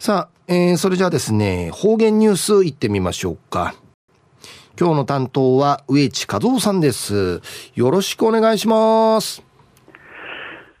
[0.00, 3.74] さあ、えー、それじゃあですね、方言ニュースいってみましょうか。
[4.78, 7.42] 今日の担当は植地和夫さんです。
[7.74, 9.42] よろしくお願いします。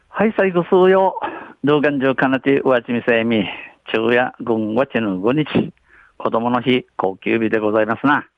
[0.08, 1.18] はい、最後数曜。
[1.64, 3.44] 動画上かなて上地みせみ、
[3.90, 5.72] 昼夜軍はちぬ5日、
[6.16, 8.28] 子供の日、高級日でございますな。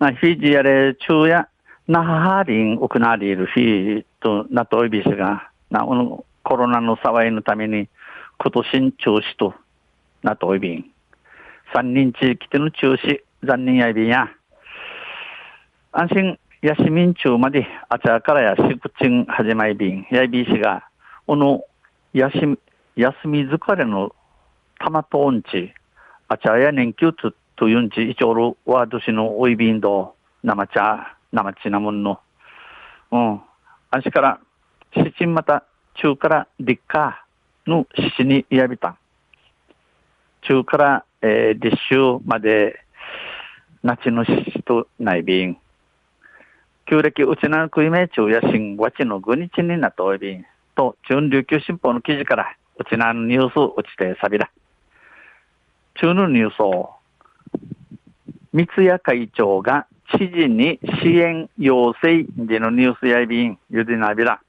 [0.00, 1.48] な、ひじやれ、昼夜、
[1.88, 7.88] 那覇ハーリン、奥なりいる日となといびしが、な、コロナの騒いのために、
[8.38, 9.54] 今年中止と
[10.22, 10.90] なといびん。
[11.72, 14.28] 三人地域での中止、残念やいびんや。
[15.92, 20.84] 安心、やしみん中まで、あちゃからやしくちん始まりびん、やいびしが、
[21.26, 21.64] この、
[22.12, 22.36] やし、
[22.96, 24.14] 休み疲れの
[24.78, 25.72] たまとんち、
[26.28, 32.20] あちゃや年休つというんち、いちょるワードしのおいびんど、生茶、生ちなもんの。
[33.10, 33.40] うん。
[33.90, 34.40] あしから、
[34.94, 37.14] しちんまた、中から立夏
[37.66, 38.98] のしちにやびたん。
[40.42, 42.80] 中から、えー、立秋まで、
[43.82, 45.56] 夏のしとないびん。
[46.86, 54.50] 旧暦うちなくいめ中や新わちのぐにちになっておいびんと、中琉球新報の記事から、うちなのニュースうちてさびら。
[55.94, 56.90] 中のニュースを、
[58.52, 59.86] 三谷会長が
[60.18, 64.40] 知事に支援要請でのニュースやいびん、ゆでなびら。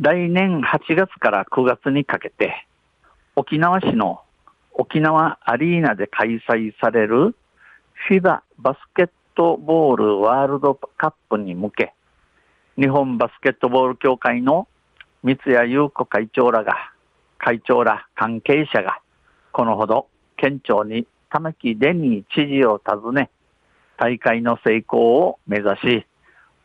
[0.00, 2.66] 来年8月から9月にかけて、
[3.34, 4.20] 沖縄市の
[4.74, 7.34] 沖縄アリーナで開催される
[8.08, 11.94] フィババスケットボールワールドカップに向け、
[12.76, 14.68] 日本バスケットボール協会の
[15.22, 16.74] 三谷優子会長らが、
[17.38, 19.00] 会長ら関係者が、
[19.52, 23.30] このほど県庁に玉城デニー知事を訪ね、
[23.96, 26.06] 大会の成功を目指し、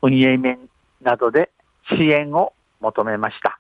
[0.02, 0.70] 運営面
[1.02, 1.50] などで
[1.90, 2.52] 支援を
[2.82, 3.60] 求めました。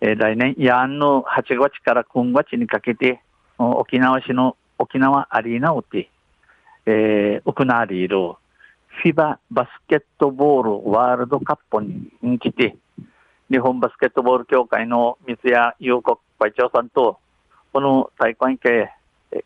[0.00, 3.20] えー、来年、ヤンの8月から9月にかけて、
[3.58, 6.10] 沖縄市の沖縄アリーナをて、
[6.86, 8.34] えー、行われる
[9.02, 11.82] フィババスケットボールワールドカップ
[12.26, 12.76] に来て、
[13.50, 17.18] 日本バスケットボール協会の三谷優子会長さんと、
[17.72, 18.90] この大会系、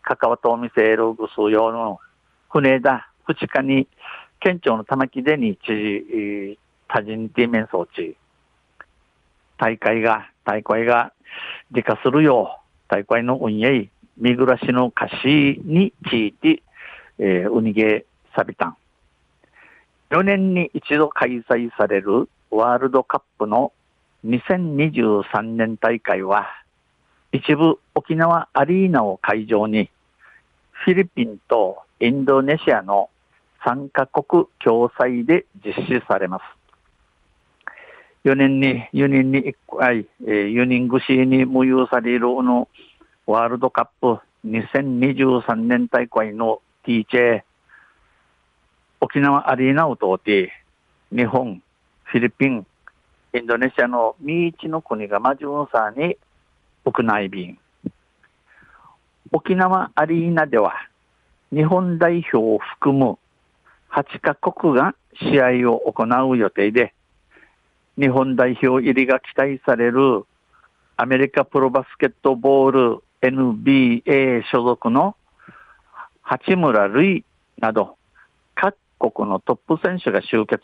[0.03, 1.99] 関わと見せるぐす用の
[2.51, 3.89] 船田二日に、
[4.41, 6.59] 県庁の玉城でに知事、
[6.89, 8.17] 多人地面装置、
[9.59, 11.13] 大会が、大会が
[11.71, 16.63] 理化するよう、大会の運営、見暮らしの歌詞について、
[17.19, 18.05] えー、ウニゲ
[18.35, 18.77] サビタン。
[20.11, 23.73] 4年に一度開催されるワールドカップの
[24.27, 26.49] 2023年大会は、
[27.33, 29.89] 一部沖縄アリーナを会場に、
[30.71, 33.09] フィリピンとインドネシアの
[33.65, 36.62] 3カ国共催で実施されます。
[38.25, 42.69] 4年に、4年に1回、4人串に無有されるの
[43.27, 47.43] ワールドカップ2023年大会の TJ
[49.01, 50.53] 沖縄アリーナを通って
[51.11, 51.61] 日本、
[52.05, 52.65] フィリピン、
[53.35, 56.17] インドネシアの三一の国がマジュンサーに
[56.85, 57.59] 国内便。
[59.33, 60.75] 沖縄アリーナでは
[61.53, 63.19] 日本代表を含む
[63.91, 66.95] 8カ国が試合を行う予定で
[67.99, 70.25] 日本代表入りが期待される
[70.97, 75.15] アメリカプロバスケットボール NBA 所属の
[76.23, 77.25] 八村塁
[77.59, 77.97] など、
[78.55, 80.63] 各国のトップ選手が集結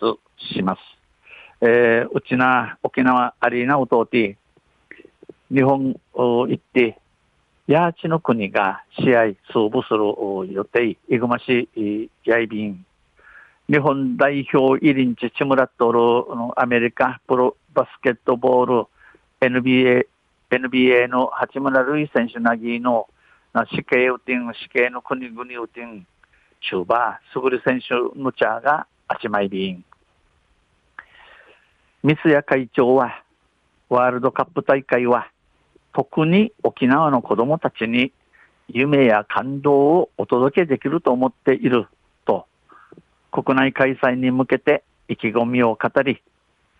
[0.54, 0.80] します。
[1.60, 4.38] えー、うちな沖縄アリーナを通って、
[5.52, 6.98] 日本行って、
[7.66, 11.68] ヤーチの国が試合、勝負する予定、いぐまし、
[12.24, 12.86] やいびん。
[13.70, 15.98] 日本代表イリンチ、チムラトル
[16.34, 18.86] のアメリカプロバスケットボール
[19.42, 20.06] NBA、
[20.50, 23.08] NBA の八村塁選手なぎの
[23.70, 26.06] 死刑をてん、死刑の国々をてん、
[26.62, 29.84] 中馬、すぐる選手の茶があちまいびん。
[32.02, 33.22] 三谷会長は、
[33.90, 35.30] ワールドカップ大会は、
[35.92, 38.12] 特に沖縄の子供たちに
[38.68, 41.86] 夢や感動をお届けできると思っている、
[43.30, 46.22] 国内開催に向けて意気込みを語り、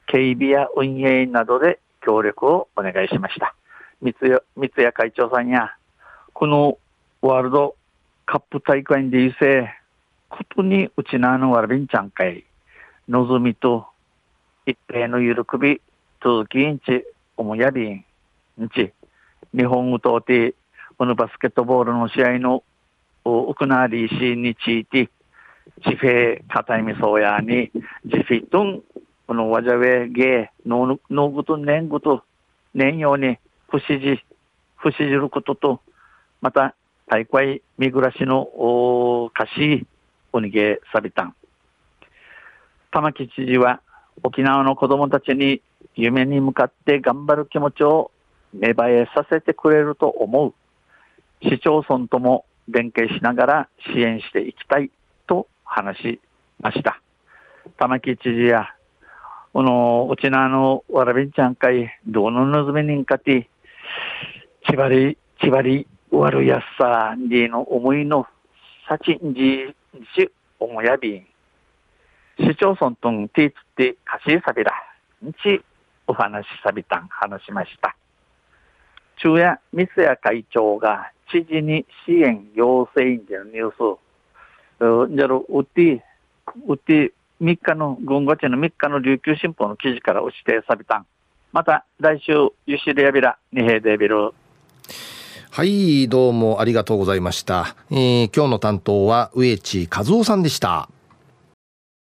[0.07, 3.55] 警備や運営などで協力をお願いしました。
[4.01, 5.75] 三谷会長さんや
[6.33, 6.79] この
[7.21, 7.75] ワールド
[8.25, 9.69] カップ大会でいせ、
[10.29, 12.45] ことにうちなのわらびんちゃんかい、
[13.09, 13.87] のぞみと
[14.67, 15.81] 一平のゆるくび、
[16.23, 17.05] 続きんち、
[17.37, 18.05] おもやびん、
[18.63, 18.93] んち、
[19.53, 20.55] 日本を通って、
[20.97, 22.63] このバスケットボールの試合の、
[23.25, 25.11] おくなりしについて、
[25.87, 27.71] ジフェかたいみそうやに、
[28.07, 28.83] ジフィトン、
[29.27, 32.23] このわじゃべげ、の、のぐとねんぐと、
[32.75, 33.39] ねんように、
[33.69, 34.23] 不思議、
[34.77, 35.81] 不死じることと、
[36.41, 36.75] また、
[37.07, 39.87] 大会見暮らしのおかしい
[40.33, 41.35] おにげさびたん。
[42.91, 43.81] 玉城知事は
[44.23, 45.63] 沖縄の子供たちに
[45.95, 48.11] 夢に向かって頑張る気持ちを
[48.53, 50.55] 芽生えさせてくれると思う。
[51.41, 54.91] 市町村とも連携しながら支援していきたい
[55.69, 56.21] 話し
[56.61, 57.01] ました。
[57.79, 58.67] 玉城知事や、
[59.53, 63.49] この、うちなのわらびんちゃんかい、どのぬずみにんかて、
[64.69, 68.27] ちばり、ちばり、わるやさ、にの思いの、
[68.89, 69.75] さちんじ、
[70.15, 71.27] し、おもやびん。
[72.39, 74.73] 市町村とんてつってかしさびら、
[75.25, 75.63] んち、
[76.07, 77.95] お話しさびたん、話しました。
[79.17, 83.99] 昼夜、三谷会長が知事に支援要請員でのニュース、
[84.81, 86.05] じゃろ、うって、
[86.67, 91.07] うて、3日の、軍ごちの3日の琉球新報の記事から押してさびたん。
[91.53, 92.33] また、来週、
[92.67, 94.33] ゆしりやびら、二平でビル。
[95.51, 97.75] はい、どうもありがとうございました。
[97.91, 100.89] えー、今日の担当は、植地和夫さんでした。